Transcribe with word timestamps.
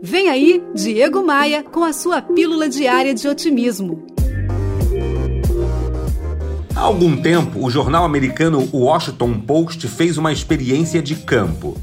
Vem 0.00 0.28
aí, 0.28 0.62
Diego 0.74 1.24
Maia, 1.26 1.64
com 1.64 1.82
a 1.82 1.92
sua 1.92 2.22
pílula 2.22 2.68
diária 2.68 3.12
de 3.12 3.26
otimismo. 3.26 4.06
Há 6.74 6.80
algum 6.80 7.16
tempo, 7.16 7.64
o 7.64 7.68
jornal 7.68 8.04
americano 8.04 8.68
Washington 8.72 9.40
Post 9.40 9.88
fez 9.88 10.16
uma 10.16 10.32
experiência 10.32 11.02
de 11.02 11.16
campo. 11.16 11.76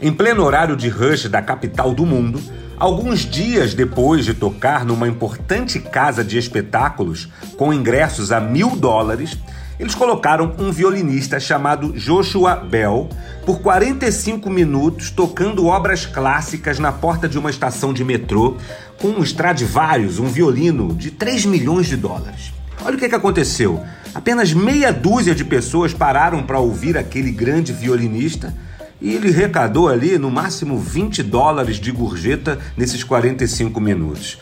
Em 0.00 0.10
pleno 0.10 0.42
horário 0.42 0.74
de 0.74 0.88
rush 0.88 1.28
da 1.28 1.42
capital 1.42 1.92
do 1.92 2.06
mundo, 2.06 2.40
alguns 2.78 3.20
dias 3.20 3.74
depois 3.74 4.24
de 4.24 4.32
tocar 4.32 4.82
numa 4.86 5.06
importante 5.06 5.78
casa 5.78 6.24
de 6.24 6.38
espetáculos 6.38 7.28
com 7.58 7.74
ingressos 7.74 8.32
a 8.32 8.40
mil 8.40 8.74
dólares, 8.74 9.36
eles 9.78 9.94
colocaram 9.94 10.54
um 10.58 10.70
violinista 10.70 11.40
chamado 11.40 11.92
Joshua 11.92 12.56
Bell 12.56 13.08
por 13.44 13.60
45 13.60 14.48
minutos 14.48 15.10
tocando 15.10 15.66
obras 15.66 16.06
clássicas 16.06 16.78
na 16.78 16.92
porta 16.92 17.28
de 17.28 17.38
uma 17.38 17.50
estação 17.50 17.92
de 17.92 18.04
metrô 18.04 18.56
com 19.00 19.08
um 19.08 19.22
Stradivarius, 19.22 20.18
um 20.18 20.26
violino 20.26 20.94
de 20.94 21.10
3 21.10 21.46
milhões 21.46 21.86
de 21.86 21.96
dólares. 21.96 22.52
Olha 22.84 22.96
o 22.96 22.98
que, 22.98 23.08
que 23.08 23.14
aconteceu. 23.14 23.82
Apenas 24.14 24.52
meia 24.52 24.92
dúzia 24.92 25.34
de 25.34 25.44
pessoas 25.44 25.92
pararam 25.92 26.42
para 26.42 26.60
ouvir 26.60 26.96
aquele 26.96 27.32
grande 27.32 27.72
violinista 27.72 28.54
e 29.00 29.12
ele 29.12 29.30
recadou 29.30 29.88
ali 29.88 30.16
no 30.18 30.30
máximo 30.30 30.78
20 30.78 31.22
dólares 31.22 31.76
de 31.76 31.90
gorjeta 31.90 32.58
nesses 32.76 33.02
45 33.02 33.80
minutos. 33.80 34.38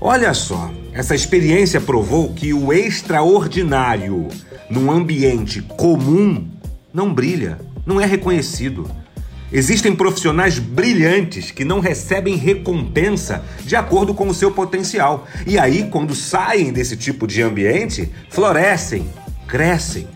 Olha 0.00 0.34
só, 0.34 0.70
essa 0.92 1.14
experiência 1.14 1.80
provou 1.80 2.32
que 2.32 2.52
o 2.52 2.72
extraordinário 2.72 4.28
num 4.68 4.90
ambiente 4.90 5.62
comum 5.62 6.48
não 6.92 7.12
brilha, 7.12 7.58
não 7.86 8.00
é 8.00 8.06
reconhecido. 8.06 8.88
Existem 9.52 9.94
profissionais 9.94 10.58
brilhantes 10.58 11.50
que 11.50 11.64
não 11.64 11.78
recebem 11.78 12.36
recompensa 12.36 13.44
de 13.64 13.76
acordo 13.76 14.12
com 14.12 14.28
o 14.28 14.34
seu 14.34 14.50
potencial. 14.50 15.26
E 15.46 15.58
aí, 15.58 15.88
quando 15.90 16.14
saem 16.14 16.72
desse 16.72 16.96
tipo 16.96 17.26
de 17.26 17.40
ambiente, 17.40 18.10
florescem, 18.30 19.08
crescem. 19.46 20.08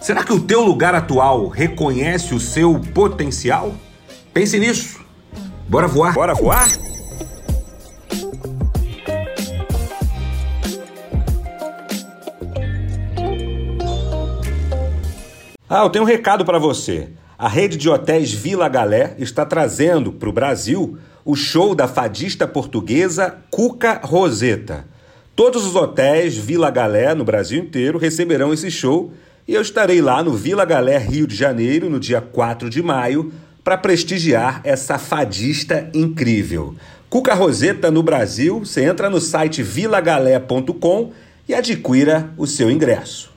Será 0.00 0.22
que 0.22 0.32
o 0.32 0.40
teu 0.40 0.62
lugar 0.62 0.94
atual 0.94 1.48
reconhece 1.48 2.34
o 2.34 2.40
seu 2.40 2.78
potencial? 2.92 3.74
Pense 4.34 4.58
nisso. 4.58 5.00
Bora 5.68 5.88
voar? 5.88 6.14
Bora 6.14 6.34
voar? 6.34 6.68
Ah, 15.70 15.82
eu 15.82 15.90
tenho 15.90 16.02
um 16.02 16.08
recado 16.08 16.46
para 16.46 16.58
você. 16.58 17.10
A 17.38 17.46
rede 17.46 17.76
de 17.76 17.90
hotéis 17.90 18.32
Vila 18.32 18.66
Galé 18.70 19.14
está 19.18 19.44
trazendo 19.44 20.10
para 20.10 20.28
o 20.30 20.32
Brasil 20.32 20.96
o 21.26 21.36
show 21.36 21.74
da 21.74 21.86
fadista 21.86 22.48
portuguesa 22.48 23.36
Cuca 23.50 24.00
Roseta. 24.02 24.86
Todos 25.36 25.66
os 25.66 25.76
hotéis 25.76 26.38
Vila 26.38 26.70
Galé 26.70 27.14
no 27.14 27.22
Brasil 27.22 27.60
inteiro 27.60 27.98
receberão 27.98 28.50
esse 28.50 28.70
show 28.70 29.12
e 29.46 29.52
eu 29.52 29.60
estarei 29.60 30.00
lá 30.00 30.22
no 30.22 30.32
Vila 30.32 30.64
Galé, 30.64 30.96
Rio 30.96 31.26
de 31.26 31.36
Janeiro, 31.36 31.90
no 31.90 32.00
dia 32.00 32.22
4 32.22 32.70
de 32.70 32.82
maio, 32.82 33.30
para 33.62 33.76
prestigiar 33.76 34.62
essa 34.64 34.96
fadista 34.96 35.90
incrível. 35.92 36.76
Cuca 37.10 37.34
Roseta 37.34 37.90
no 37.90 38.02
Brasil, 38.02 38.60
você 38.60 38.84
entra 38.84 39.10
no 39.10 39.20
site 39.20 39.62
vilagalé.com 39.62 41.12
e 41.46 41.54
adquira 41.54 42.30
o 42.38 42.46
seu 42.46 42.70
ingresso. 42.70 43.36